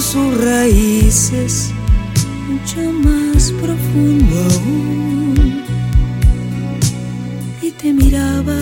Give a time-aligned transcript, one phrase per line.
[0.00, 1.70] Sus raíces
[2.48, 5.64] mucho más profundo aún
[7.60, 8.54] y te miraba.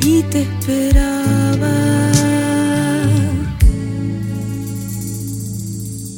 [0.00, 1.76] y te esperaba.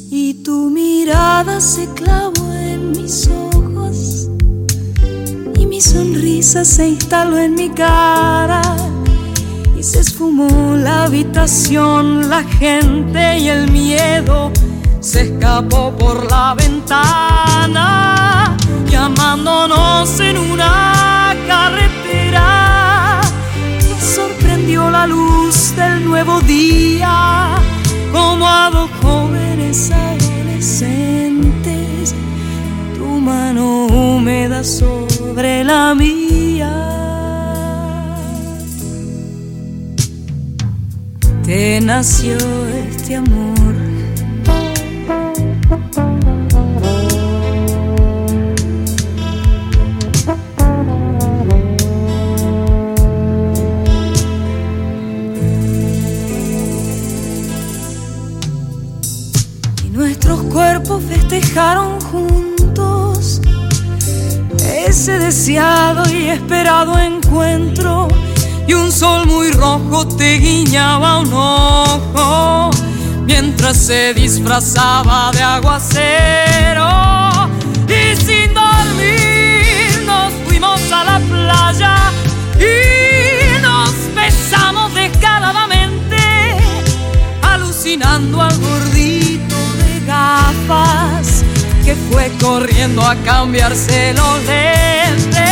[0.09, 3.46] Y tu mirada se clavó en mis ojos
[5.77, 8.63] mi sonrisa se instaló en mi cara
[9.77, 14.51] y se esfumó la habitación, la gente y el miedo
[15.01, 18.57] se escapó por la ventana
[18.89, 23.21] llamándonos en una carretera.
[23.87, 27.53] Nos sorprendió la luz del nuevo día
[28.11, 32.15] como a dos jóvenes adolescentes
[32.97, 36.71] tu mano húmeda sobre la mía.
[41.43, 42.35] Te nació
[42.89, 43.75] este amor.
[59.85, 61.96] Y nuestros cuerpos festejaron
[65.07, 68.09] ese deseado y esperado encuentro
[68.67, 72.71] y un sol muy rojo te guiñaba un ojo
[73.23, 76.89] mientras se disfrazaba de aguacero.
[77.87, 81.95] Y sin dormir nos fuimos a la playa
[82.59, 86.17] y nos besamos descaradamente
[87.43, 91.36] alucinando al gordito de gafas
[91.87, 95.47] que fue corriendo a cambiarse los lentes.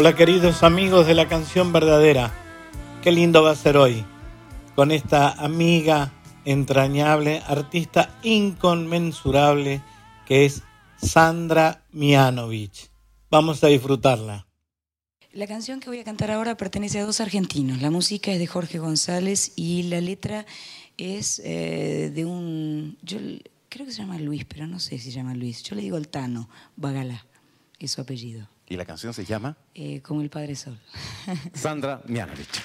[0.00, 2.32] Hola queridos amigos de la canción verdadera.
[3.02, 4.02] Qué lindo va a ser hoy
[4.74, 6.14] con esta amiga
[6.46, 9.82] entrañable, artista inconmensurable
[10.24, 10.62] que es
[10.96, 12.90] Sandra Mianovich.
[13.30, 14.46] Vamos a disfrutarla.
[15.32, 17.82] La canción que voy a cantar ahora pertenece a dos argentinos.
[17.82, 20.46] La música es de Jorge González y la letra
[20.96, 22.96] es eh, de un.
[23.02, 23.18] Yo
[23.68, 25.62] creo que se llama Luis, pero no sé si se llama Luis.
[25.62, 27.26] Yo le digo Altano, Bagalá,
[27.78, 28.48] es su apellido.
[28.70, 30.78] Y la canción se llama eh, como el Padre Sol.
[31.52, 32.62] Sandra Mianovich.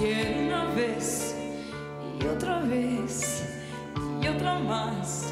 [0.00, 1.36] Quiero una vez
[2.18, 3.44] y otra vez
[4.22, 5.30] y otra más.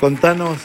[0.00, 0.56] Contanos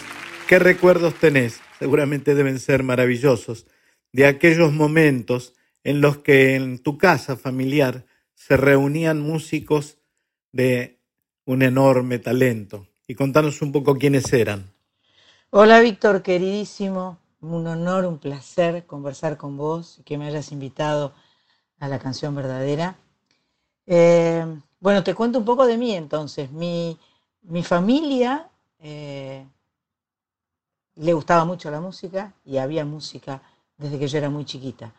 [0.48, 3.68] qué recuerdos tenés, seguramente deben ser maravillosos,
[4.14, 9.98] de aquellos momentos en los que en tu casa familiar se reunían músicos
[10.54, 11.02] de
[11.44, 12.88] un enorme talento.
[13.10, 14.72] Y contanos un poco quiénes eran.
[15.50, 21.14] Hola Víctor, queridísimo, un honor, un placer conversar con vos y que me hayas invitado
[21.80, 22.96] a la canción verdadera.
[23.86, 24.46] Eh,
[24.80, 26.50] bueno, te cuento un poco de mí entonces.
[26.54, 26.98] Mi,
[27.42, 28.50] mi familia
[28.88, 29.48] eh,
[30.96, 33.42] le gustaba mucho la música y había música
[33.78, 34.94] desde que yo era muy chiquita.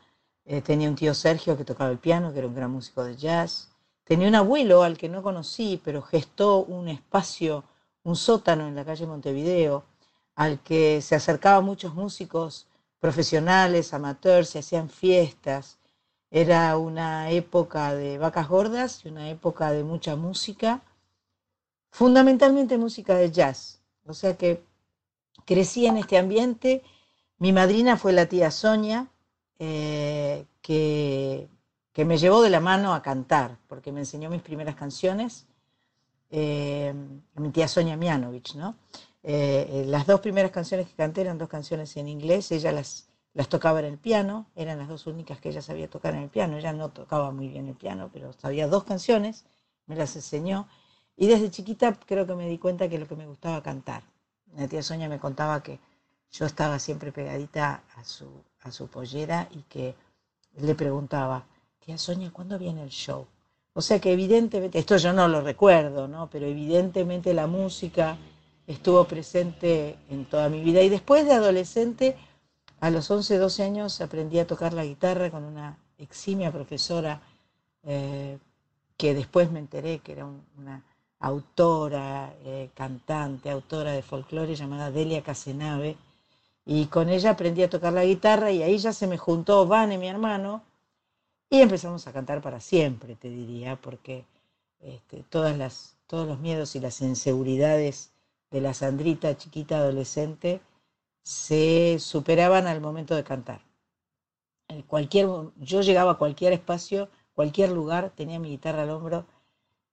[0.45, 3.16] Eh, tenía un tío Sergio que tocaba el piano, que era un gran músico de
[3.16, 3.71] jazz.
[4.02, 7.62] Tenía un abuelo al que no conocí, pero gestó un espacio,
[8.02, 9.85] un sótano en la calle Montevideo,
[10.35, 12.66] al que se acercaban muchos músicos
[12.99, 15.78] profesionales, amateurs, se hacían fiestas.
[16.31, 20.83] Era una época de vacas gordas y una época de mucha música,
[21.90, 23.75] fundamentalmente música de jazz.
[24.07, 24.63] O sea que
[25.45, 26.83] crecí en este ambiente.
[27.39, 29.09] Mi madrina fue la tía Sonia,
[29.59, 31.49] eh, que,
[31.93, 35.47] que, me llevó de la mano a cantar, porque me enseñó mis primeras canciones.
[36.31, 36.95] Eh,
[37.37, 38.77] mi tía Sonia Mianovich, ¿no?
[39.23, 43.49] Eh, las dos primeras canciones que canté eran dos canciones en inglés, ella las, las
[43.49, 46.57] tocaba en el piano, eran las dos únicas que ella sabía tocar en el piano,
[46.57, 49.45] ella no tocaba muy bien el piano, pero sabía dos canciones,
[49.87, 50.69] me las enseñó,
[51.17, 54.03] y desde chiquita creo que me di cuenta que lo que me gustaba cantar.
[54.55, 55.79] La tía Sonia me contaba que
[56.31, 58.27] yo estaba siempre pegadita a su,
[58.63, 59.95] a su pollera y que
[60.57, 61.47] le preguntaba,
[61.85, 63.27] tía Sonia, ¿cuándo viene el show?
[63.73, 66.29] O sea que evidentemente, esto yo no lo recuerdo, ¿no?
[66.31, 68.17] Pero evidentemente la música
[68.67, 70.83] estuvo presente en toda mi vida.
[70.83, 72.17] Y después de adolescente,
[72.81, 77.21] a los 11, 12 años, aprendí a tocar la guitarra con una eximia profesora
[77.83, 78.39] eh,
[78.97, 80.83] que después me enteré que era una
[81.21, 85.97] autora, eh, cantante, autora de folclore llamada Delia Casenave.
[86.65, 89.99] Y con ella aprendí a tocar la guitarra y ahí ya se me juntó Vane,
[89.99, 90.63] mi hermano,
[91.49, 94.25] y empezamos a cantar para siempre, te diría, porque
[94.81, 98.13] este, todas las, todos los miedos y las inseguridades
[98.51, 100.61] de la Sandrita chiquita adolescente
[101.23, 103.61] se superaban al momento de cantar.
[104.69, 109.27] En cualquier, yo llegaba a cualquier espacio, cualquier lugar, tenía mi guitarra al hombro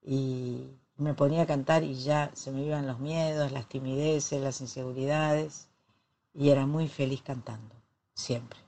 [0.01, 4.61] y me ponía a cantar y ya se me iban los miedos, las timideces, las
[4.61, 5.67] inseguridades
[6.33, 7.75] y era muy feliz cantando,
[8.13, 8.59] siempre.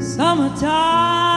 [0.00, 1.27] summertime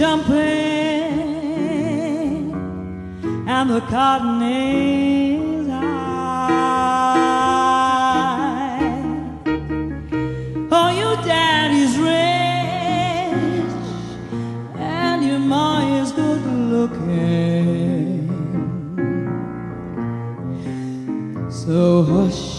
[0.00, 0.32] jumping
[3.46, 7.10] and the cotton is high.
[10.72, 13.74] Oh, your daddy's rich
[14.78, 18.30] and your ma is good looking.
[21.50, 22.49] So hush,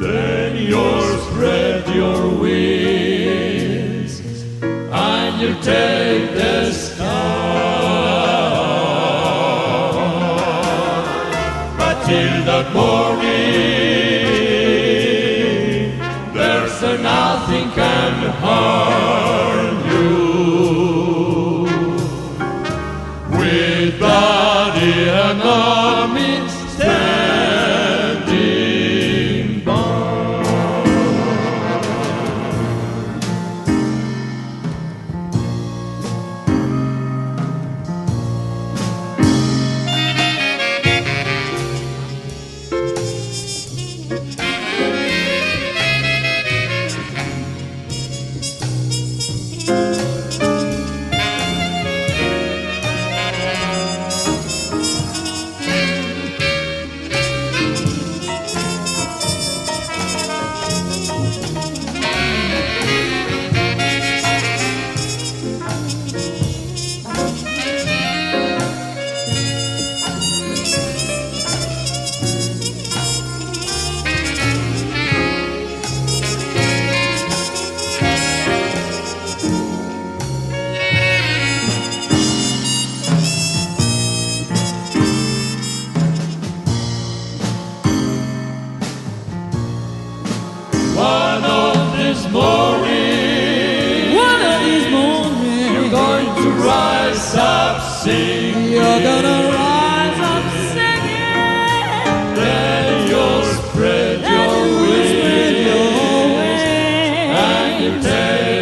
[0.00, 4.20] Then you'll spread your wings
[4.60, 7.04] and you take the sky.
[11.78, 13.89] But till that morning,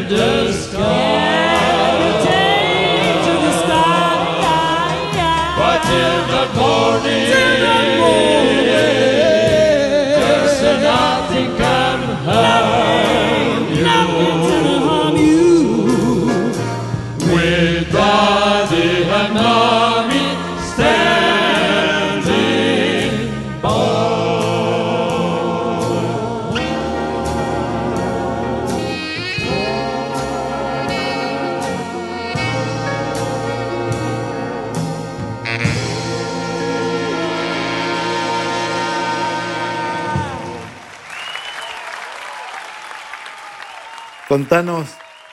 [0.09, 0.98] does go?
[44.39, 44.91] Contanos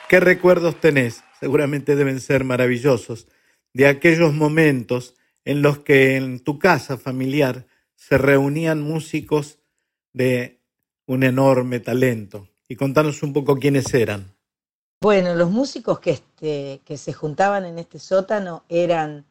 [0.08, 3.28] qué recuerdos tenés, seguramente deben ser maravillosos,
[3.72, 9.60] de aquellos momentos en los que en tu casa familiar se reunían músicos
[10.12, 10.60] de
[11.06, 12.48] un enorme talento.
[12.68, 14.34] Y contanos un poco quiénes eran.
[15.00, 19.24] Bueno, los músicos que, este, se juntaban en este sótano eran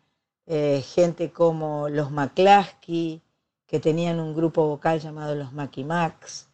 [0.45, 3.21] eh, gente como los McClaskey,
[3.67, 6.47] que tenían un grupo vocal llamado los Macky Max.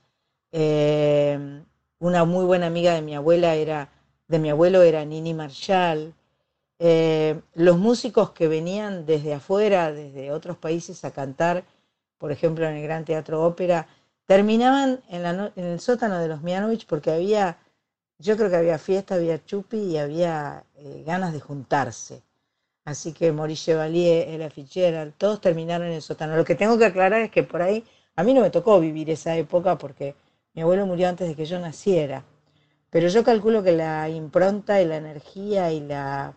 [2.01, 3.89] Una muy buena amiga de mi abuela era,
[4.27, 6.13] de mi abuelo era Nini Marshall.
[6.79, 11.63] Eh, los músicos que venían desde afuera, desde otros países a cantar,
[12.17, 13.87] por ejemplo en el Gran Teatro Ópera,
[14.25, 17.59] terminaban en, el sótano de los Mianovich porque había,
[18.17, 22.23] yo creo que había fiesta, había chupi y había eh, ganas de juntarse.
[22.83, 26.35] Así que Maurice Chevalier, Ella Fitzgerald, todos terminaron en el sótano.
[26.35, 29.11] Lo que tengo que aclarar es que por ahí, a mí no me tocó vivir
[29.11, 30.15] esa época porque
[30.53, 32.25] mi abuelo murió antes de que yo naciera.
[32.89, 36.35] Pero yo calculo que la impronta y la energía y la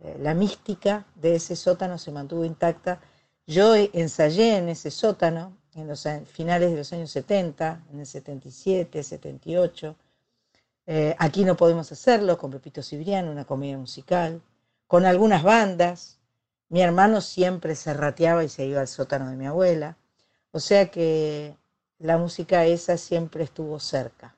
[0.00, 3.00] eh, la mística de ese sótano se mantuvo intacta.
[3.46, 9.02] Yo ensayé en ese sótano en los finales de los años 70, en el 77,
[9.02, 9.96] 78.
[10.86, 14.42] Eh, aquí no podemos hacerlo con Pepito Cibrián, una comedia musical,
[14.86, 16.18] con algunas bandas.
[16.68, 19.96] Mi hermano siempre se rateaba y se iba al sótano de mi abuela.
[20.52, 21.56] O sea que
[21.98, 24.34] la música esa siempre estuvo cerca.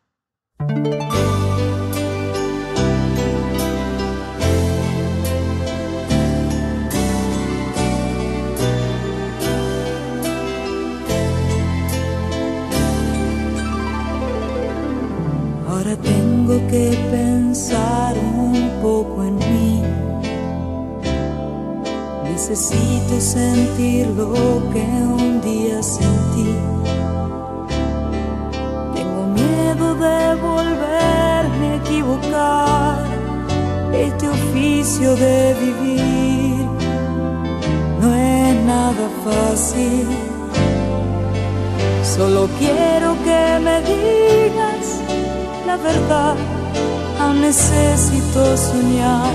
[15.97, 19.83] tengo que pensar un poco en mí.
[22.25, 24.33] Necesito sentir lo
[24.73, 26.55] que un día sentí.
[30.01, 33.05] De volverme a equivocar.
[33.93, 36.65] Este oficio de vivir
[38.01, 40.07] no es nada fácil.
[42.03, 44.87] Solo quiero que me digas
[45.67, 46.35] la verdad,
[47.21, 49.35] aún necesito soñar,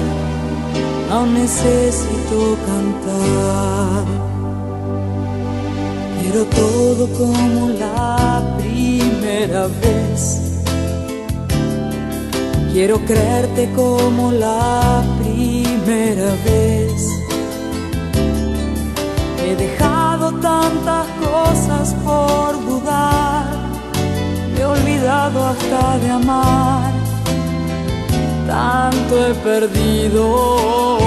[1.11, 4.03] aún necesito cantar.
[6.19, 10.44] Quiero todo como la primera vez.
[12.75, 16.91] Quiero creerte como la primera vez.
[19.41, 23.45] He dejado tantas cosas por dudar
[24.57, 26.91] he olvidado hasta de amar,
[28.45, 30.97] tanto he perdido.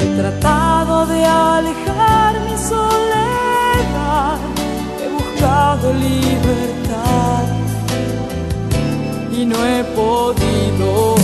[0.00, 4.38] He tratado de alejar mi soledad,
[5.00, 6.79] he buscado libertad
[9.40, 11.19] y no he podido.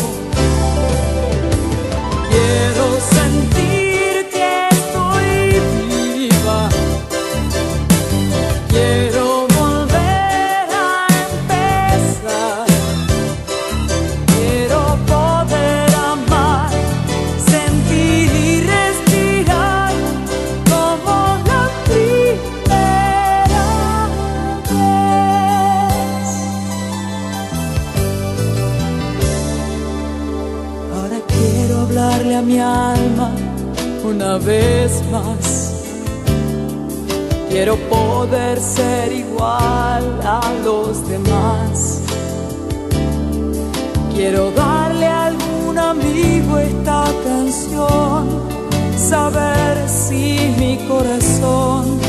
[49.09, 52.01] Saber si mi corazón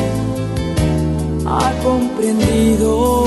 [1.46, 3.27] ha comprendido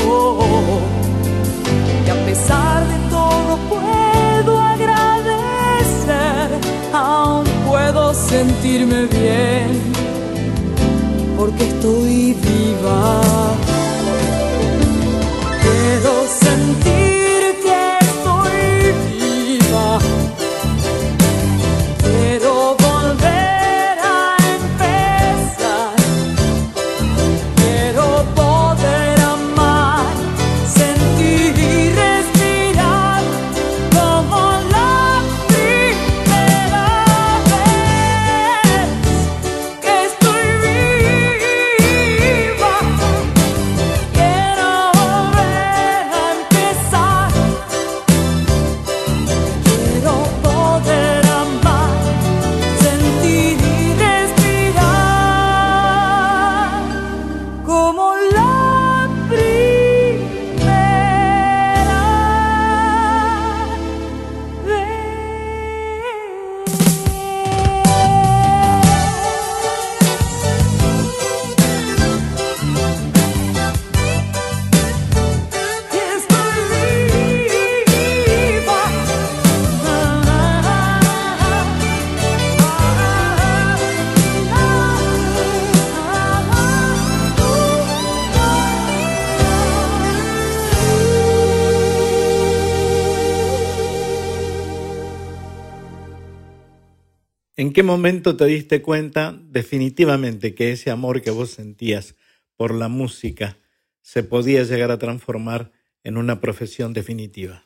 [97.90, 102.14] momento te diste cuenta definitivamente que ese amor que vos sentías
[102.56, 103.56] por la música
[104.00, 105.72] se podía llegar a transformar
[106.04, 107.64] en una profesión definitiva?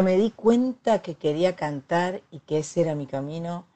[0.00, 3.66] Me di cuenta que quería cantar y que ese era mi camino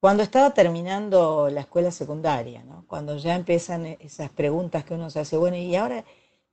[0.00, 2.86] cuando estaba terminando la escuela secundaria, ¿no?
[2.88, 6.02] cuando ya empiezan esas preguntas que uno se hace, bueno, ¿y ahora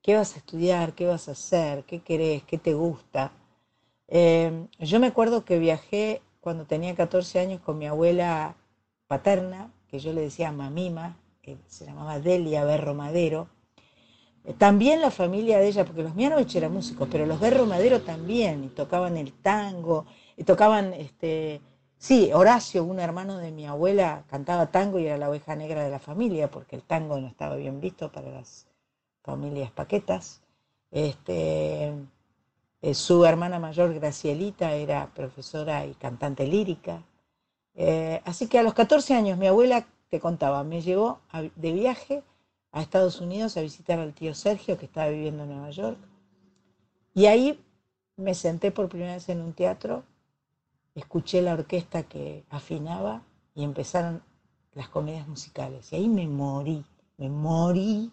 [0.01, 0.93] qué vas a estudiar?
[0.93, 1.85] ¿Qué vas a hacer?
[1.85, 2.43] ¿Qué querés?
[2.43, 3.31] ¿Qué te gusta?
[4.09, 8.57] Eh, yo me acuerdo que viajé cuando tenía 14 años con mi abuela
[9.09, 13.49] paterna, que yo le decía mamima, que se llamaba Delia Berro Madero.
[14.45, 17.99] Eh, también la familia de ella, porque los Mianovich eran músicos, pero los Berro Madero
[18.03, 20.05] también, y tocaban el tango,
[20.37, 21.59] y tocaban este,
[21.99, 25.91] Sí, Horacio, un hermano de mi abuela, cantaba tango y era la oveja negra de
[25.91, 28.67] la familia, porque el tango no estaba bien visto para las
[29.21, 30.41] familias paquetas.
[30.91, 31.93] Este,
[32.81, 37.03] eh, su hermana mayor, Gracielita, era profesora y cantante lírica.
[37.75, 41.19] Eh, así que a los 14 años mi abuela, te contaba, me llevó
[41.55, 42.23] de viaje
[42.71, 45.97] a Estados Unidos a visitar al tío Sergio, que estaba viviendo en Nueva York.
[47.13, 47.59] Y ahí
[48.17, 50.03] me senté por primera vez en un teatro
[50.99, 53.23] escuché la orquesta que afinaba
[53.55, 54.21] y empezaron
[54.73, 55.91] las comedias musicales.
[55.91, 56.85] Y ahí me morí,
[57.17, 58.11] me morí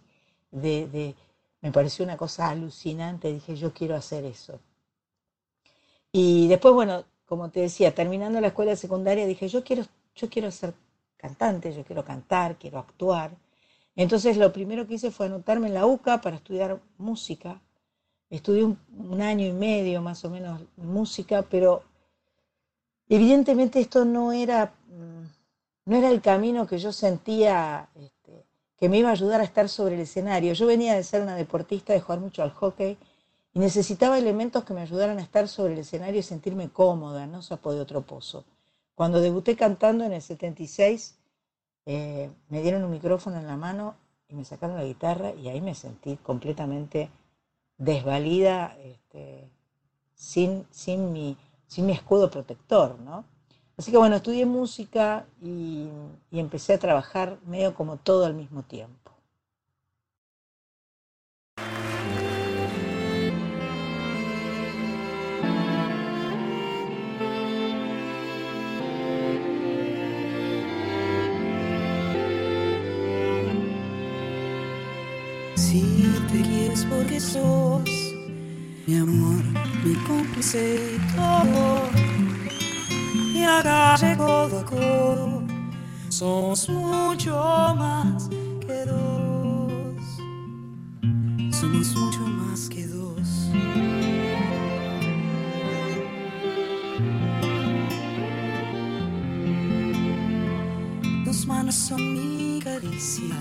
[0.51, 1.14] de,
[1.61, 4.61] me pareció una cosa alucinante, dije, yo quiero hacer eso.
[6.12, 9.85] Y después, bueno, como te decía, terminando la escuela secundaria, dije, yo quiero,
[10.15, 10.75] yo quiero ser
[11.17, 13.33] cantante, yo quiero cantar, quiero actuar.
[13.95, 17.61] Entonces lo primero que hice fue anotarme en la UCA para estudiar música.
[18.31, 21.83] Estudié un año y medio más o menos música, pero
[23.09, 28.45] Evidentemente esto no era, mm, no era el camino que yo sentía este,
[28.77, 30.53] que me iba a ayudar a estar sobre el escenario.
[30.55, 32.99] Yo venía de ser una deportista, de jugar mucho al hockey,
[33.57, 37.40] y necesitaba elementos que me ayudaran a estar sobre el escenario y sentirme cómoda, no
[37.40, 38.45] sapo de otro pozo.
[38.95, 41.16] Cuando debuté cantando en el 76,
[41.87, 43.95] eh, me dieron un micrófono en la mano
[44.29, 47.09] y me sacaron la guitarra y ahí me sentí completamente
[47.79, 49.51] desvalida, este,
[50.14, 53.25] sin, sin mi sin mi escudo protector, ¿no?
[53.79, 55.88] Así que bueno, estudié música y,
[56.31, 59.15] y empecé a trabajar medio como todo al mismo tiempo.
[75.66, 75.83] Si
[76.31, 77.83] te quieres porque sos
[78.87, 79.42] mi amor,
[79.85, 81.90] mi cómplice y todo.
[83.35, 85.42] Y acá codo a codo,
[86.09, 87.35] somos mucho
[87.76, 88.29] más
[88.64, 90.02] que dos.
[91.50, 93.50] Somos mucho más que dos.
[101.24, 103.35] Tus manos son mi caricia,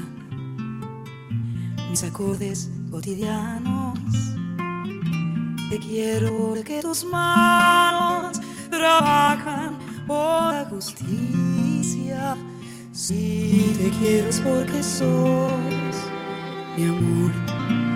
[1.89, 3.99] mis acordes cotidianos
[5.69, 12.37] te quiero porque tus manos trabajan por la justicia.
[12.91, 15.51] Si te quiero es porque sos
[16.77, 17.31] mi amor,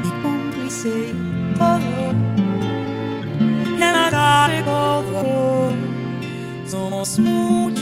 [0.04, 1.14] mi cómplice
[1.58, 2.10] todo.
[3.40, 5.72] En la calle todo
[6.66, 7.79] somos mucho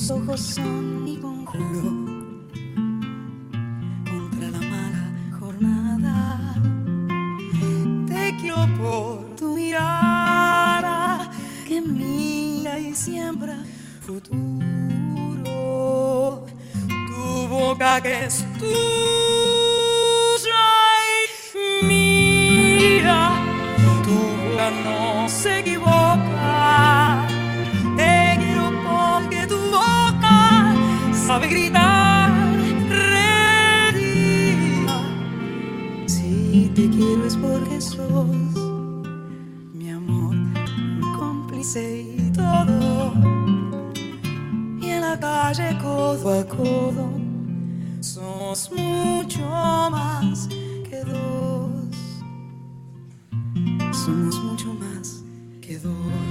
[0.00, 1.04] Tus ojos son
[4.10, 6.54] contra la mala jornada.
[8.06, 11.30] Te quiero por tu mirada
[11.68, 13.58] que mira y siembra
[14.00, 15.44] futuro.
[16.86, 19.09] Tu boca que es tuya
[46.60, 47.08] codo
[48.00, 49.40] somos mucho
[49.90, 50.48] más
[50.88, 51.96] que dos.
[53.92, 55.22] Somos mucho más
[55.60, 56.29] que dos.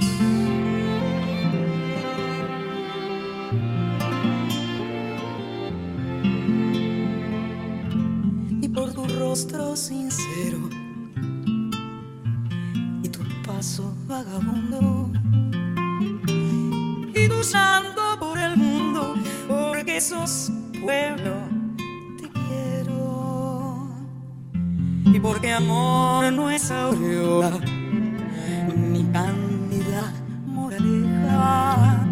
[20.00, 21.34] Porque sos pueblo
[22.16, 23.86] te quiero.
[25.04, 27.60] Y porque amor no es aureola
[28.76, 30.12] ni cándida
[30.46, 32.06] moraleja.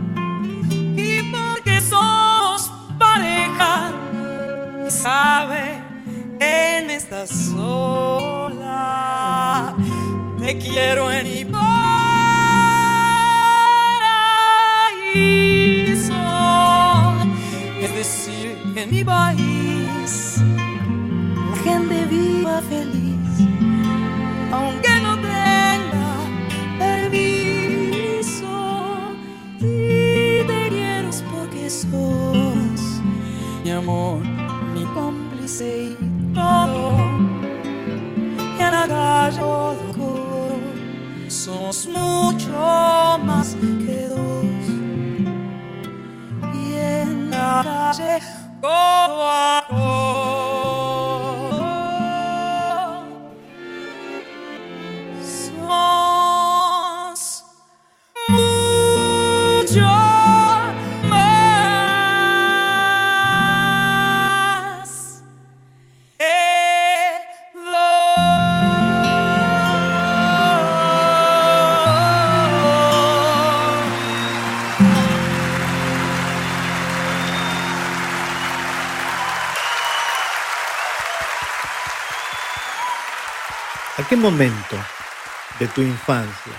[0.96, 3.92] Y porque somos pareja
[4.88, 5.80] sabe
[6.38, 8.54] que me estás sola.
[10.38, 11.44] Te quiero en mi
[18.78, 20.40] en mi país.
[21.50, 23.08] La gente viva feliz
[24.52, 26.08] aunque no tenga
[26.78, 28.52] permiso.
[29.60, 33.02] Y te quiero porque sos
[33.64, 34.22] mi amor
[34.74, 36.96] mi cómplice y todo.
[38.58, 40.58] Y en la calle todo
[41.28, 44.44] somos mucho más que dos.
[46.54, 48.37] Y en la calle
[48.68, 50.37] codo a
[84.18, 84.76] momento
[85.58, 86.52] de tu infancia,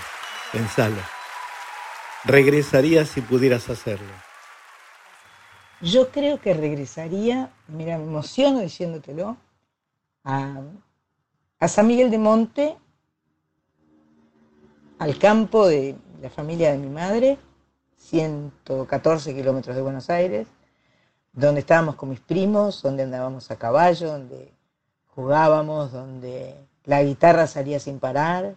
[0.52, 1.00] pensalo,
[2.24, 4.12] regresarías si pudieras hacerlo?
[5.80, 9.36] Yo creo que regresaría, mira, me emociono diciéndotelo,
[10.24, 10.60] a,
[11.58, 12.76] a San Miguel de Monte,
[14.98, 17.38] al campo de la familia de mi madre,
[17.96, 20.48] 114 kilómetros de Buenos Aires,
[21.32, 24.52] donde estábamos con mis primos, donde andábamos a caballo, donde
[25.06, 26.56] jugábamos, donde
[26.90, 28.56] la guitarra salía sin parar,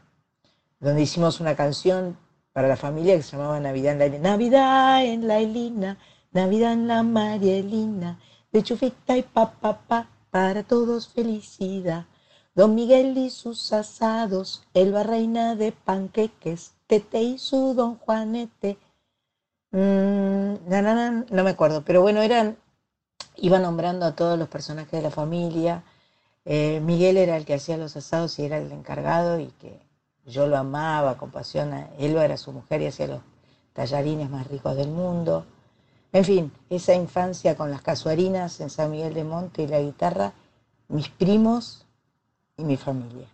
[0.80, 2.18] donde hicimos una canción
[2.52, 4.30] para la familia que se llamaba Navidad en la Ilina.
[4.32, 5.98] Navidad en la Ilina,
[6.32, 8.20] Navidad en la Marielina,
[8.52, 12.08] de chufita y papá, pa, para todos felicidad.
[12.56, 18.80] Don Miguel y sus asados, Elba reina de panqueques, Tete y su don Juanete.
[19.70, 20.56] Mm,
[21.30, 22.58] no me acuerdo, pero bueno, eran,
[23.36, 25.84] iba nombrando a todos los personajes de la familia.
[26.46, 29.80] Eh, Miguel era el que hacía los asados y era el encargado y que
[30.26, 31.74] yo lo amaba con pasión.
[31.98, 33.22] Elba era su mujer y hacía los
[33.74, 35.46] tallarines más ricos del mundo.
[36.12, 40.34] En fin, esa infancia con las casuarinas en San Miguel de Monte y la guitarra,
[40.88, 41.86] mis primos
[42.58, 43.28] y mi familia.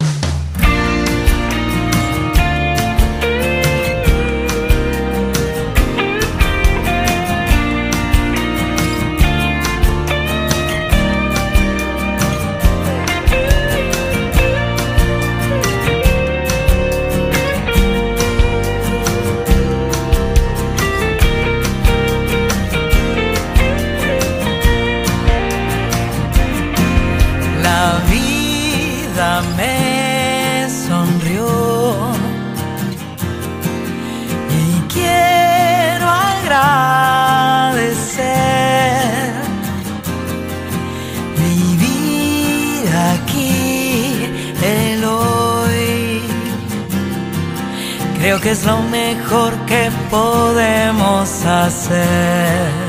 [48.51, 52.88] Es lo mejor que podemos hacer.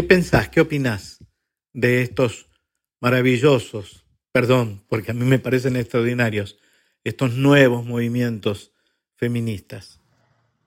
[0.00, 1.22] ¿Qué pensás, qué opinás
[1.74, 2.46] de estos
[3.02, 6.56] maravillosos, perdón, porque a mí me parecen extraordinarios,
[7.04, 8.72] estos nuevos movimientos
[9.16, 10.00] feministas?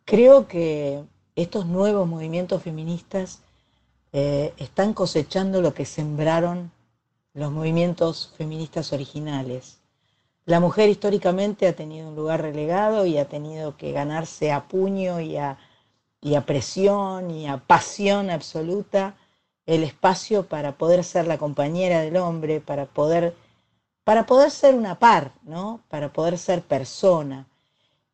[0.05, 1.01] Creo que
[1.35, 3.41] estos nuevos movimientos feministas
[4.11, 6.71] eh, están cosechando lo que sembraron
[7.33, 9.79] los movimientos feministas originales.
[10.45, 15.19] La mujer históricamente ha tenido un lugar relegado y ha tenido que ganarse a puño
[15.19, 15.57] y a,
[16.21, 19.15] y a presión y a pasión absoluta
[19.65, 23.35] el espacio para poder ser la compañera del hombre, para poder,
[24.03, 25.81] para poder ser una par, ¿no?
[25.89, 27.47] para poder ser persona.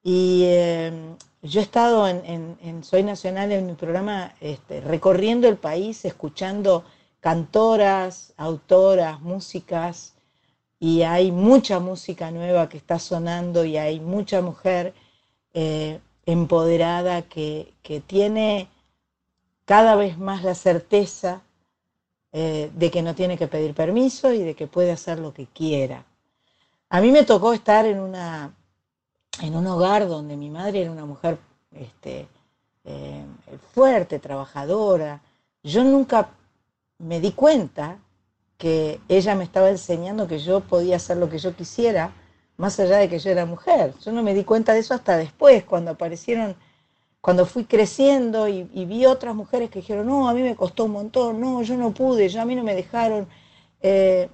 [0.03, 0.91] Y eh,
[1.41, 6.83] yo he estado en, Soy Nacional en mi programa este, recorriendo el país, escuchando
[7.19, 10.13] cantoras, autoras, músicas,
[10.79, 14.93] y hay mucha música nueva que está sonando y hay mucha mujer
[15.53, 17.73] eh, empoderada que,
[18.07, 18.69] tiene
[19.69, 21.43] cada vez más la certeza
[22.31, 25.45] eh, de que no tiene que pedir permiso y de que puede hacer lo que
[25.45, 26.05] quiera.
[26.89, 28.51] A mí me tocó estar en, una,
[29.43, 31.37] en un hogar donde mi madre era una mujer
[31.71, 32.27] este,
[32.83, 33.23] eh,
[33.71, 35.21] fuerte, trabajadora.
[35.61, 36.31] Yo nunca
[36.97, 37.99] me di cuenta
[38.57, 42.11] que ella me estaba enseñando que yo podía hacer lo que yo quisiera,
[42.57, 43.93] más allá de que yo era mujer.
[44.03, 46.55] Yo no me di cuenta de eso hasta después, cuando aparecieron,
[47.21, 50.91] cuando fui creciendo y, vi otras mujeres que dijeron, no, a mí me costó un
[50.91, 53.27] montón, no, yo no pude, yo a mí no me dejaron.
[53.81, 54.29] Eh,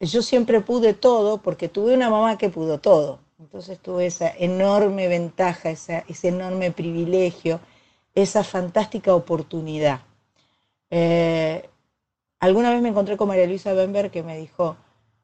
[0.00, 3.20] yo siempre pude todo porque tuve una mamá que pudo todo.
[3.38, 7.60] Entonces tuve esa enorme ventaja, ese enorme privilegio,
[8.14, 10.00] esa fantástica oportunidad.
[10.90, 11.68] Eh,
[12.38, 14.76] alguna vez me encontré con María Luisa Bember que me dijo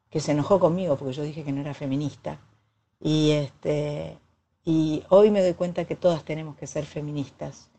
[0.09, 2.39] que se enojó conmigo porque yo dije que no era feminista.
[2.99, 4.17] Y, este,
[4.67, 7.69] y hoy me doy cuenta que todas tenemos que ser feministas.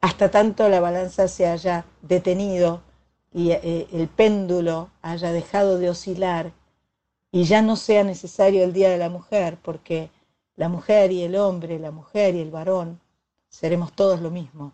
[0.00, 2.80] Hasta tanto la balanza se haya detenido
[3.34, 6.52] y eh, el péndulo haya dejado de oscilar
[7.30, 10.08] y ya no sea necesario el Día de la Mujer, porque
[10.56, 12.98] la mujer y el hombre, la mujer y el varón,
[13.50, 14.72] seremos todos lo mismo.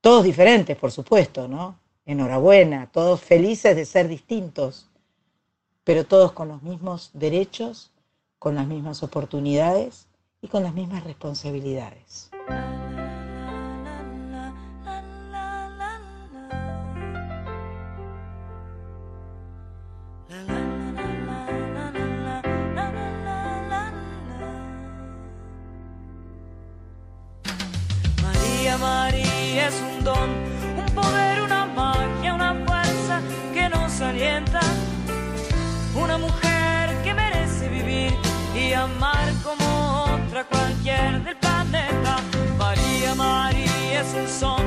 [0.00, 1.78] Todos diferentes, por supuesto, ¿no?
[2.06, 4.88] Enhorabuena, todos felices de ser distintos,
[5.84, 7.90] pero todos con los mismos derechos,
[8.38, 10.06] con las mismas oportunidades
[10.42, 12.30] y con las mismas responsabilidades.
[28.20, 30.61] María, María es un don
[43.14, 44.62] María, María es el son,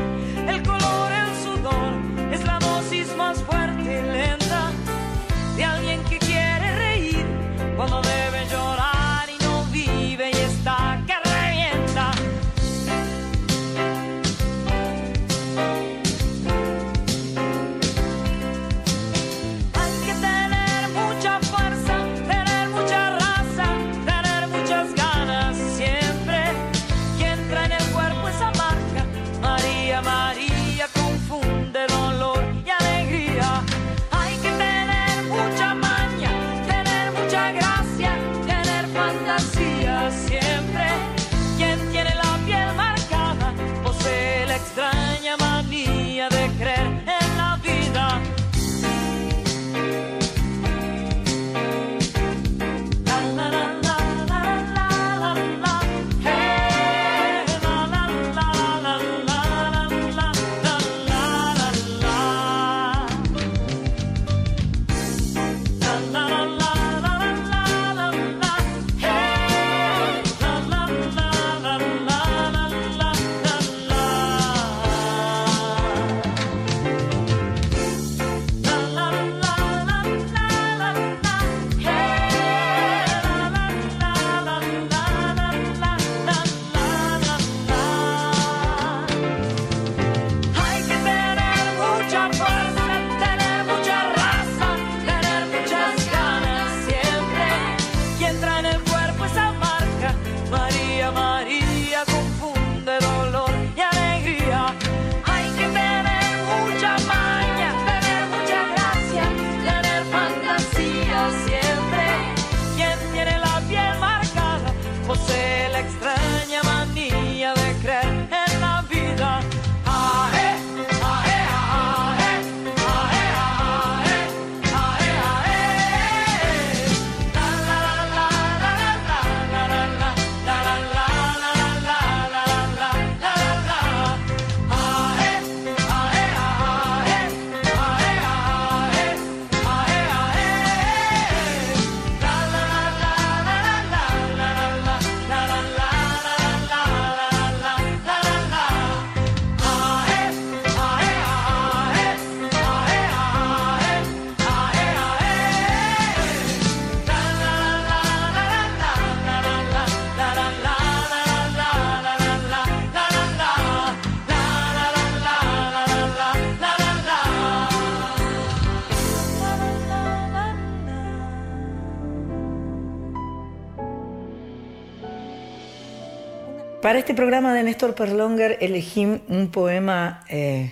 [176.86, 180.72] para este programa de Néstor Perlonger elegí un poema eh,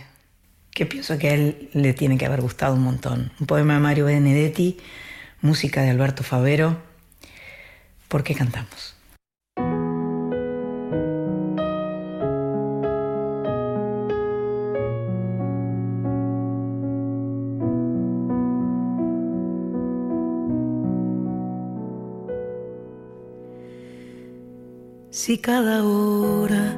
[0.69, 3.31] que pienso que a él le tiene que haber gustado un montón.
[3.39, 4.77] Un poema de Mario Benedetti,
[5.41, 6.77] música de Alberto Favero.
[8.09, 8.95] ¿Por qué cantamos?
[25.15, 26.75] Si cada hora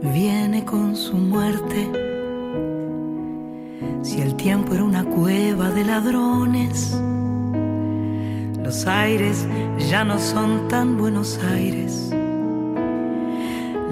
[0.00, 1.90] viene con su muerte,
[4.02, 6.96] si el tiempo era una cueva de ladrones,
[8.62, 9.48] los aires
[9.90, 12.14] ya no son tan buenos aires.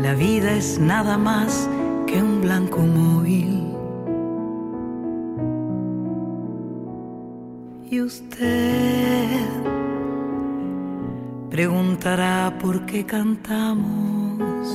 [0.00, 1.68] La vida es nada más
[2.06, 3.74] que un blanco móvil.
[7.90, 9.73] Y usted
[11.54, 14.66] preguntará por qué cantamos.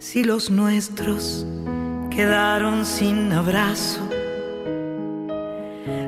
[0.00, 1.46] Si los nuestros
[2.10, 4.00] quedaron sin abrazo,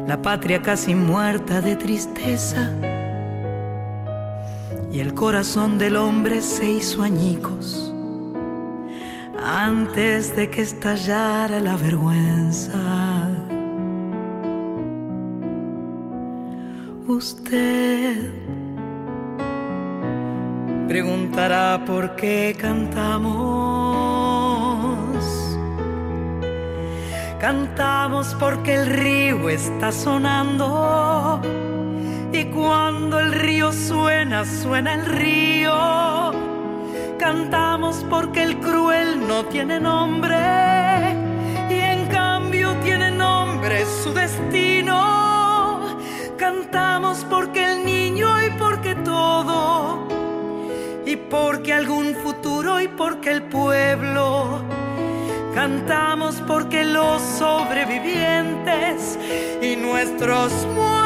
[0.08, 2.72] la patria casi muerta de tristeza,
[4.90, 7.94] y el corazón del hombre se hizo añicos
[9.40, 13.09] antes de que estallara la vergüenza.
[17.10, 18.30] Usted
[20.88, 23.40] preguntará por qué cantamos.
[27.40, 31.40] Cantamos porque el río está sonando
[32.32, 36.32] y cuando el río suena, suena el río.
[37.18, 40.36] Cantamos porque el cruel no tiene nombre
[41.70, 45.29] y en cambio tiene nombre su destino
[46.40, 50.08] Cantamos porque el niño y porque todo,
[51.04, 54.62] y porque algún futuro y porque el pueblo.
[55.54, 59.18] Cantamos porque los sobrevivientes
[59.60, 60.99] y nuestros muertos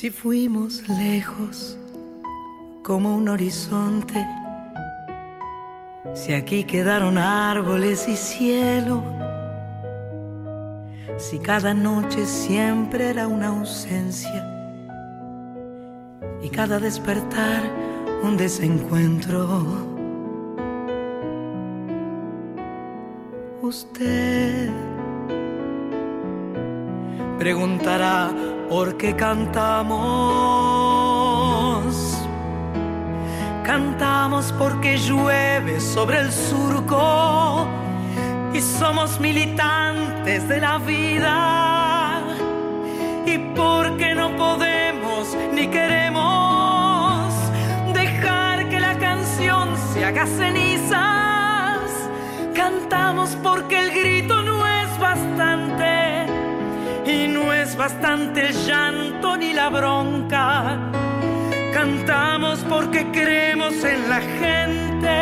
[0.00, 1.76] Si fuimos lejos
[2.82, 4.26] como un horizonte,
[6.14, 9.02] si aquí quedaron árboles y cielo,
[11.18, 14.42] si cada noche siempre era una ausencia
[16.42, 17.60] y cada despertar
[18.22, 19.86] un desencuentro.
[23.60, 24.70] Usted
[27.38, 28.30] preguntará
[28.70, 29.98] por qué cantamos.
[33.64, 37.66] Cantamos porque llueve sobre el surco
[38.54, 42.22] y somos militantes de la vida.
[43.26, 47.34] Y porque no podemos ni queremos
[47.92, 51.90] dejar que la canción se haga cenizas.
[52.54, 54.39] Cantamos porque el grito
[57.80, 60.78] bastante el llanto ni la bronca.
[61.72, 65.16] Cantamos porque creemos en la gente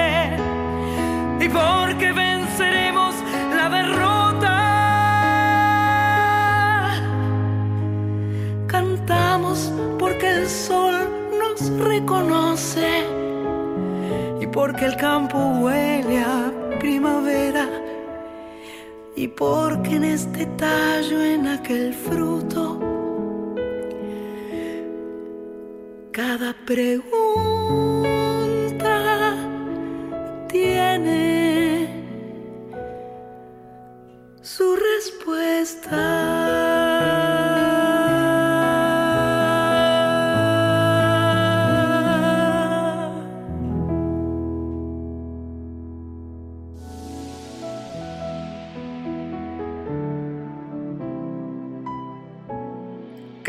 [1.39, 3.15] y porque venceremos
[3.55, 4.57] la derrota.
[8.67, 10.97] Cantamos porque el sol
[11.39, 13.05] nos reconoce
[14.41, 16.51] y porque el campo huele a
[16.81, 17.88] primavera
[19.19, 22.79] y porque en este tallo, en aquel fruto,
[26.13, 28.18] cada pregunta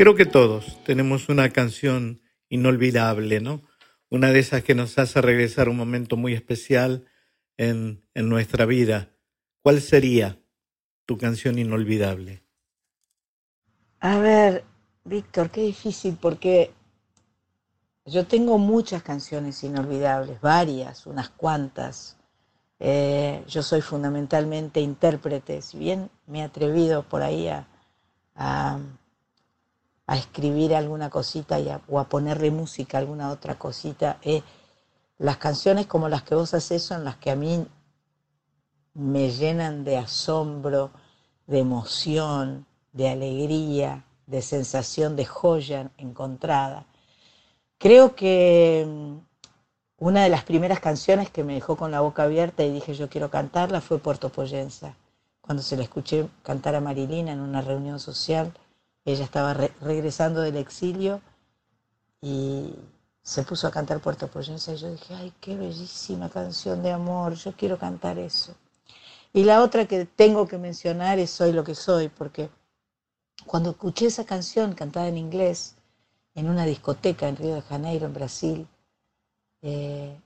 [0.00, 3.60] Creo que todos tenemos una canción inolvidable, ¿no?
[4.08, 7.04] Una de esas que nos hace regresar un momento muy especial
[7.58, 9.10] en, en nuestra vida.
[9.60, 10.38] ¿Cuál sería
[11.04, 12.42] tu canción inolvidable?
[14.00, 14.64] A ver,
[15.04, 16.72] Víctor, qué difícil porque
[18.06, 22.16] yo tengo muchas canciones inolvidables, varias, unas cuantas.
[22.78, 28.80] Eh, yo soy fundamentalmente intérprete, si bien me he atrevido por ahí a
[30.10, 34.18] a escribir alguna cosita y o a ponerle música a alguna otra cosita.
[34.22, 34.42] Eh,
[35.18, 37.64] las canciones como las que vos haces son las que a mí
[38.94, 40.90] me llenan de asombro,
[41.46, 46.86] de emoción, de alegría, de sensación de joya encontrada.
[47.78, 49.16] Creo que mm,
[49.98, 53.08] una de las primeras canciones que me dejó con la boca abierta y dije yo
[53.08, 54.96] quiero cantarla fue Puerto Poyenza.
[55.40, 58.52] Cuando se la escuché cantar a Marilina en una reunión social,
[59.04, 61.20] ella estaba regresando del exilio
[62.20, 62.74] y
[63.22, 67.34] se puso a cantar Puerto Poyenza y yo dije, ay, qué bellísima canción de amor,
[67.34, 68.54] yo quiero cantar eso.
[69.32, 72.50] Y la otra que tengo que mencionar es Soy lo que soy, porque
[73.46, 75.76] cuando escuché esa canción cantada en inglés
[76.34, 78.68] en una discoteca en Río de Janeiro, en Brasil,
[79.62, 80.18] eh,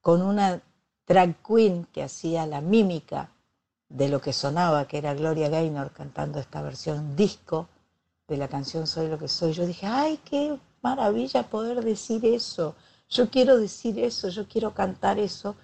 [0.00, 0.62] con una
[1.06, 3.30] drag queen que hacía la mímica
[3.88, 7.68] de lo que sonaba, que era Gloria Gaynor cantando esta versión disco
[8.28, 12.74] de la canción Soy lo que soy, yo dije, ay, qué maravilla poder decir eso,
[13.08, 15.56] yo quiero decir eso, yo quiero cantar eso,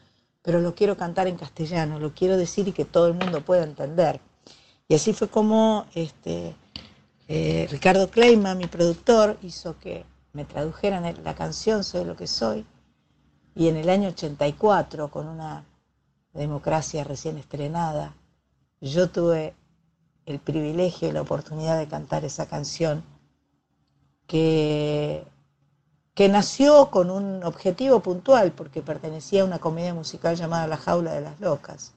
[0.42, 3.64] pero lo quiero cantar en castellano, lo quiero decir y que todo el mundo pueda
[3.64, 4.20] entender.
[4.88, 6.54] Y así fue como este,
[7.28, 12.66] eh, Ricardo Kleima, mi productor, hizo que me tradujeran la canción Soy lo que soy.
[13.54, 15.64] Y en el año 84, con una
[16.32, 18.14] democracia recién estrenada,
[18.80, 19.54] yo tuve
[20.26, 23.04] el privilegio y la oportunidad de cantar esa canción
[24.26, 25.26] que,
[26.14, 31.12] que nació con un objetivo puntual, porque pertenecía a una comedia musical llamada La Jaula
[31.12, 31.92] de las Locas.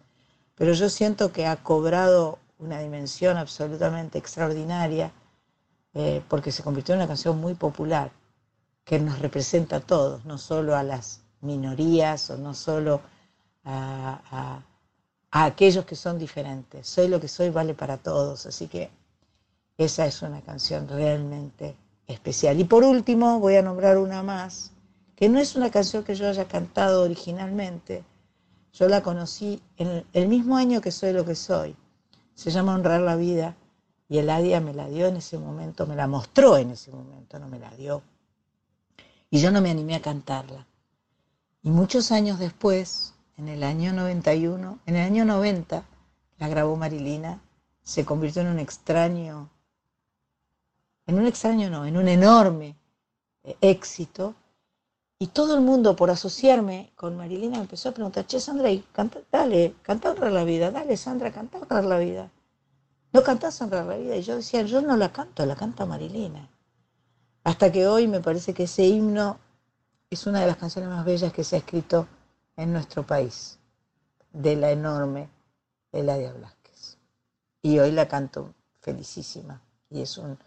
[0.56, 5.12] Pero yo siento que ha cobrado una dimensión absolutamente extraordinaria,
[5.94, 8.12] eh, porque se convirtió en una canción muy popular,
[8.84, 13.02] que nos representa a todos, no solo a las minorías o no solo
[13.64, 14.75] a, a
[15.44, 16.88] aquellos que son diferentes.
[16.88, 18.90] Soy lo que soy vale para todos, así que
[19.78, 21.76] esa es una canción realmente
[22.08, 22.58] especial.
[22.60, 24.72] Y por último voy a nombrar una más,
[25.16, 28.06] que no es una canción que yo haya cantado originalmente,
[28.72, 31.76] yo la conocí en el mismo año que Soy lo que soy.
[32.34, 33.56] Se llama Honrar la Vida
[34.08, 37.40] y el Adia me la dio en ese momento, me la mostró en ese momento,
[37.40, 38.04] no me la dio.
[39.30, 40.66] Y yo no me animé a cantarla.
[41.64, 45.84] Y muchos años después, en el año 91, en el año 90,
[46.38, 47.42] la grabó Marilina,
[47.84, 49.50] se convirtió en un extraño,
[51.06, 52.76] en un extraño no, en un enorme
[53.44, 54.36] eh, éxito.
[55.18, 59.76] Y todo el mundo, por asociarme con Marilina, empezó a preguntar, che, Sandra, canta, dale,
[59.82, 62.32] canta honrar la vida, dale, Sandra, canta honrar la vida.
[63.14, 64.18] ¿No cantás honrar la vida?
[64.18, 66.50] Y yo decía, yo no la canto, la canta Marilina.
[67.46, 69.38] Hasta que hoy me parece que ese himno
[70.10, 72.08] es una de las canciones más bellas que se ha escrito
[72.58, 73.60] en nuestro país,
[74.32, 75.30] de la enorme
[75.92, 76.98] Eladia Blasquez.
[77.62, 80.38] Y hoy la canto felicísima y es un,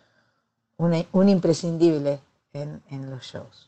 [0.76, 2.20] un, imprescindible
[2.52, 3.67] en, en los shows.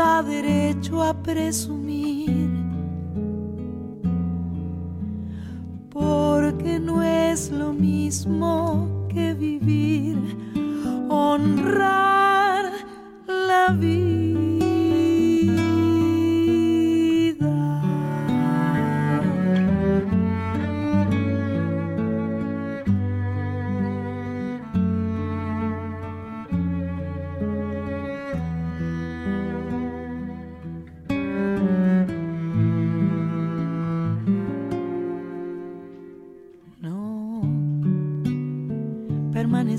[0.00, 2.48] da derecho a presumir,
[5.90, 10.16] porque no es lo mismo que vivir,
[11.10, 12.19] honrar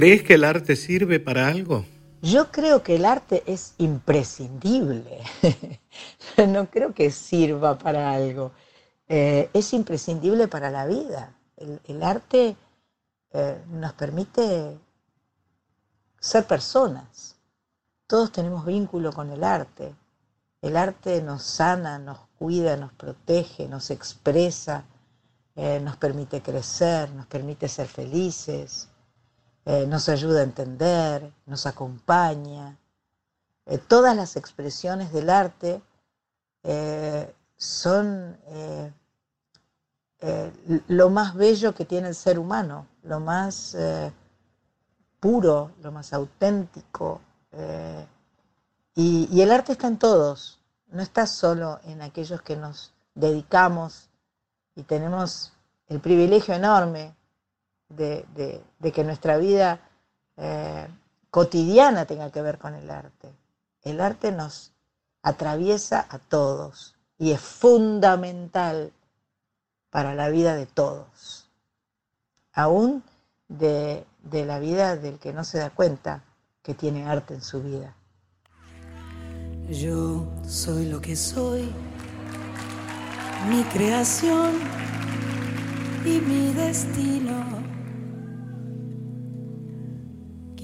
[0.00, 1.84] ¿Crees que el arte sirve para algo?
[2.22, 5.18] Yo creo que el arte es imprescindible.
[6.48, 8.50] no creo que sirva para algo.
[9.08, 11.34] Eh, es imprescindible para la vida.
[11.84, 12.56] El, arte
[13.34, 14.78] eh, nos permite
[16.18, 17.36] ser personas.
[18.06, 19.94] Todos tenemos vínculo con el arte.
[20.62, 24.82] El arte nos sana, nos cuida, nos protege, nos expresa,
[25.56, 28.88] eh, nos permite crecer, nos permite ser felices,
[29.64, 32.78] eh, nos ayuda a entender, nos acompaña.
[33.66, 35.82] Eh, todas las expresiones del arte
[36.62, 38.38] eh, son
[40.88, 43.76] lo más bello que tiene el ser humano, lo más
[45.18, 47.20] puro, lo más auténtico.
[48.94, 50.58] y el arte está en todos,
[50.88, 54.10] no está solo en aquellos que nos dedicamos
[54.74, 55.52] y tenemos
[55.88, 57.14] el privilegio enorme
[57.90, 59.80] de, de- que nuestra vida
[60.36, 60.88] eh,
[61.30, 63.28] cotidiana tenga que ver con el arte.
[63.82, 64.72] El arte nos
[65.22, 68.92] atraviesa a todos y es fundamental
[69.90, 71.50] para la vida de todos,
[72.52, 73.02] aún
[73.48, 76.22] de, de la vida del que no se da cuenta
[76.62, 77.94] que tiene arte en su vida.
[79.68, 81.72] Yo soy lo que soy,
[83.48, 84.58] mi creación
[86.04, 87.69] y mi destino.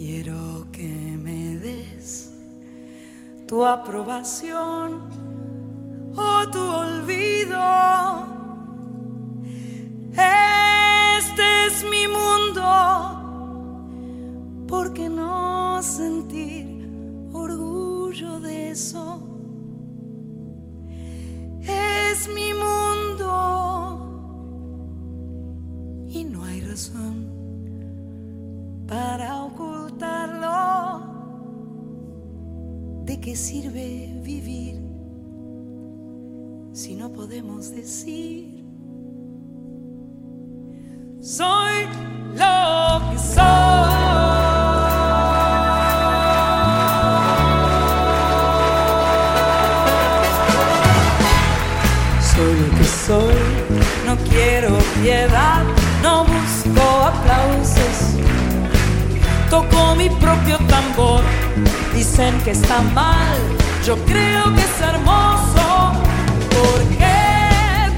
[0.08, 0.86] Quiero que
[1.26, 2.30] me des
[3.48, 5.00] tu aprobación
[6.14, 7.58] o tu olvido.
[10.12, 12.62] Este es mi mundo,
[14.68, 16.88] ¿por qué no sentir
[17.32, 19.20] orgullo de eso?
[21.62, 23.28] Es mi mundo
[26.08, 27.26] y no hay razón
[28.86, 29.75] para ocultarlo.
[33.16, 34.78] ¿De qué sirve vivir
[36.74, 38.62] si no podemos decir?
[41.22, 41.86] Soy
[42.34, 43.46] lo que soy.
[52.20, 53.34] Soy lo que soy,
[54.04, 55.64] no quiero piedad,
[56.02, 57.96] no busco aplausos.
[59.48, 61.22] Toco mi propio tambor,
[61.96, 63.38] dicen que está mal,
[63.86, 65.92] yo creo que es hermoso.
[66.50, 67.16] Porque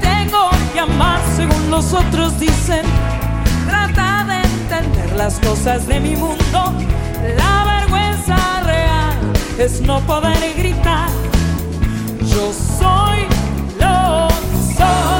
[0.01, 2.85] tengo que amar según los otros dicen.
[3.67, 6.59] Trata de entender las cosas de mi mundo.
[7.37, 9.17] La vergüenza real
[9.57, 11.09] es no poder gritar.
[12.21, 13.19] Yo soy
[13.79, 14.29] lo
[14.77, 15.18] soy.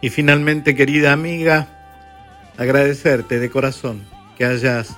[0.00, 1.68] Y finalmente, querida amiga,
[2.56, 4.02] agradecerte de corazón
[4.36, 4.96] que hayas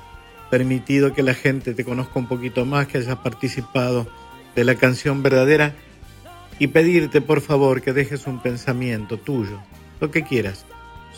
[0.51, 4.07] permitido que la gente te conozca un poquito más, que hayas participado
[4.55, 5.75] de la canción verdadera
[6.59, 9.61] y pedirte por favor que dejes un pensamiento tuyo,
[10.01, 10.67] lo que quieras,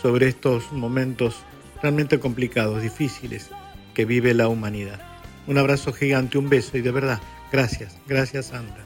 [0.01, 1.37] sobre estos momentos
[1.83, 3.51] realmente complicados, difíciles
[3.93, 5.01] que vive la humanidad.
[5.47, 7.21] Un abrazo gigante, un beso y de verdad,
[7.53, 8.85] gracias, gracias Sandra.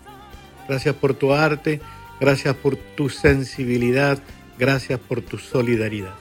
[0.68, 1.80] Gracias por tu arte,
[2.20, 4.18] gracias por tu sensibilidad,
[4.58, 6.14] gracias por tu solidaridad.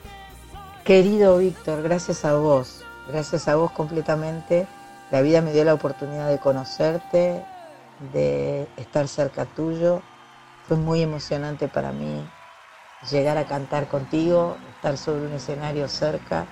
[0.84, 4.68] Querido Víctor, gracias a vos, gracias a vos completamente.
[5.12, 7.44] La vida me dio la oportunidad de conocerte,
[8.14, 10.02] de estar cerca tuyo.
[10.68, 12.24] Fue muy emocionante para mí
[13.10, 16.46] llegar a cantar contigo, estar sobre un escenario cerca.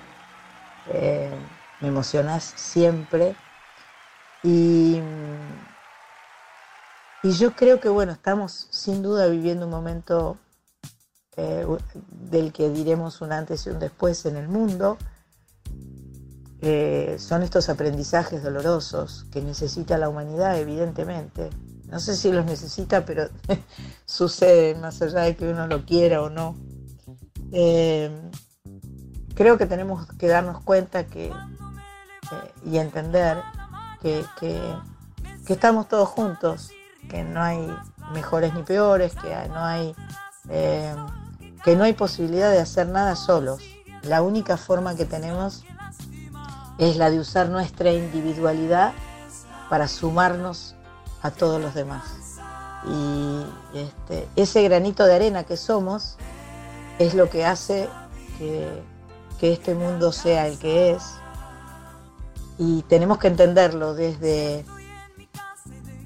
[0.88, 1.30] Eh,
[1.80, 3.36] me emocionás siempre.
[4.42, 5.00] Y,
[7.22, 10.38] y, yo creo que, bueno, estamos sin duda viviendo un momento
[11.36, 11.66] eh,
[12.30, 14.96] del que diremos un antes y un después en el mundo.
[16.62, 21.50] Eh, son estos aprendizajes dolorosos que necesita la humanidad, evidentemente.
[21.88, 23.28] No sé si los necesita, pero
[24.06, 26.56] suceden más allá de que uno lo quiera o no.
[27.52, 28.10] Eh,
[29.34, 31.30] creo que tenemos que darnos cuenta que,
[32.64, 33.42] y entender
[34.00, 34.24] que,
[35.48, 36.70] estamos todos juntos,
[37.08, 37.68] que no hay
[38.12, 39.94] mejores ni peores, que no hay,
[41.66, 43.60] que no hay posibilidad de hacer nada solos.
[44.04, 45.64] La única forma que tenemos
[46.78, 48.92] es la de usar nuestra individualidad
[49.68, 50.76] para sumarnos
[51.22, 52.04] a todos los demás.
[52.88, 53.44] Y
[53.76, 56.18] este, ese granito de arena que somos
[57.00, 57.88] es lo que hace
[58.38, 58.84] que,
[59.40, 61.02] que este mundo sea el que es.
[62.58, 64.64] Y tenemos que entenderlo desde,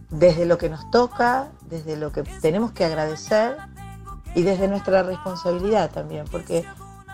[0.08, 3.58] desde lo que nos toca, desde lo que tenemos que agradecer
[4.34, 6.64] y desde nuestra responsabilidad también, porque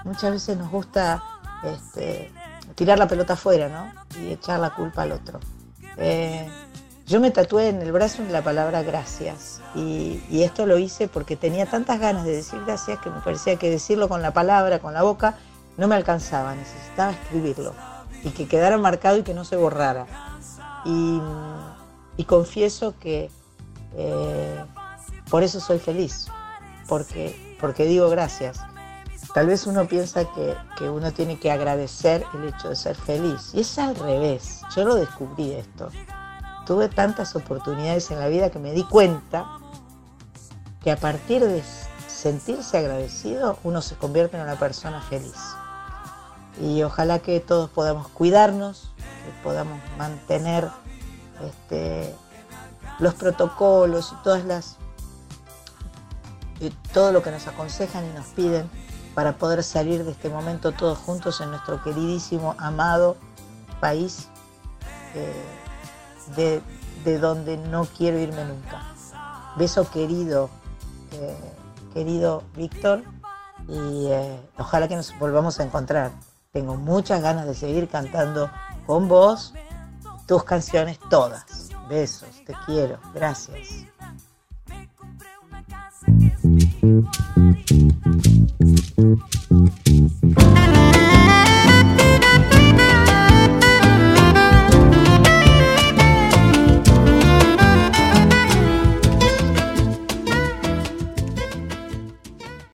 [0.05, 1.23] muchas veces nos gusta
[1.65, 2.31] este,
[2.75, 4.21] tirar la pelota afuera, ¿no?
[4.21, 5.41] Y echar la culpa al otro.
[5.97, 6.49] Eh,
[7.07, 11.65] yo me tatué en el brazo la palabra gracias y, esto lo hice porque tenía
[11.67, 15.03] tantas ganas de decir gracias que me parecía que decirlo con la palabra, con la
[15.03, 15.37] boca,
[15.77, 17.75] no me alcanzaba, necesitaba escribirlo
[18.25, 20.07] y que quedara marcado y que no se borrara.
[20.85, 21.21] Y,
[22.25, 23.31] confieso que
[23.95, 24.65] eh,
[25.31, 26.29] por eso soy feliz,
[26.89, 28.59] porque, porque digo gracias.
[29.35, 33.51] Tal vez uno piensa que, que, uno tiene que agradecer el hecho de ser feliz.
[33.53, 34.63] Y es al revés.
[34.75, 35.91] Yo lo descubrí esto
[36.67, 39.47] tuve tantas oportunidades en la vida que me di cuenta
[40.83, 41.63] que a partir de
[42.09, 45.37] sentirse agradecido uno se convierte en una persona feliz.
[46.61, 50.69] Y ojalá que todos podamos cuidarnos, que podamos mantener
[51.45, 52.15] este,
[52.99, 54.77] los protocolos y todas las
[56.61, 58.69] y todo lo que nos aconsejan y nos piden
[59.15, 63.17] para poder salir de este momento todos juntos en nuestro queridísimo, amado
[63.81, 64.29] país.
[65.15, 65.57] Eh,
[66.35, 66.63] de,
[67.19, 68.83] donde no quiero irme nunca.
[69.57, 70.51] Beso querido,
[71.13, 71.37] eh,
[71.95, 73.05] querido Víctor,
[73.69, 76.11] y eh, ojalá que nos volvamos a encontrar.
[76.53, 78.51] Tengo muchas ganas de seguir cantando
[78.87, 79.55] con vos
[80.27, 81.71] tus canciones todas.
[81.89, 83.87] Besos, te quiero, gracias.
[89.49, 89.86] Bye.